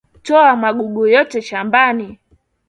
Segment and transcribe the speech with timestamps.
[0.23, 2.19] Toa magugu yote shambani